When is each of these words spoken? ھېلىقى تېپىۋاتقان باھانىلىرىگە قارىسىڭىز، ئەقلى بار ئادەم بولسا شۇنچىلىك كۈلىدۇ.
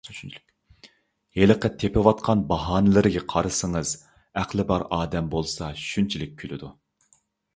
ھېلىقى 1.39 1.69
تېپىۋاتقان 1.81 2.41
باھانىلىرىگە 2.53 3.21
قارىسىڭىز، 3.35 3.91
ئەقلى 4.43 4.67
بار 4.71 4.85
ئادەم 4.99 5.31
بولسا 5.37 5.71
شۇنچىلىك 5.83 6.35
كۈلىدۇ. 6.43 6.71